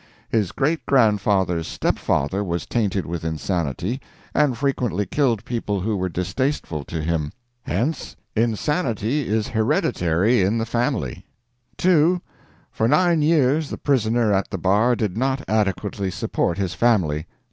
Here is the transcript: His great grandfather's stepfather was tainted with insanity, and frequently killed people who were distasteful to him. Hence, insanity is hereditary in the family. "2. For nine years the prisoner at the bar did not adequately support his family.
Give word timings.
His 0.29 0.51
great 0.51 0.83
grandfather's 0.87 1.67
stepfather 1.67 2.43
was 2.43 2.65
tainted 2.65 3.05
with 3.05 3.23
insanity, 3.23 4.01
and 4.33 4.57
frequently 4.57 5.05
killed 5.05 5.45
people 5.45 5.81
who 5.81 5.95
were 5.95 6.09
distasteful 6.09 6.83
to 6.85 7.03
him. 7.03 7.31
Hence, 7.61 8.15
insanity 8.35 9.27
is 9.29 9.49
hereditary 9.49 10.41
in 10.41 10.57
the 10.57 10.65
family. 10.65 11.27
"2. 11.77 12.19
For 12.71 12.87
nine 12.87 13.21
years 13.21 13.69
the 13.69 13.77
prisoner 13.77 14.33
at 14.33 14.49
the 14.49 14.57
bar 14.57 14.95
did 14.95 15.15
not 15.17 15.47
adequately 15.47 16.09
support 16.09 16.57
his 16.57 16.73
family. 16.73 17.27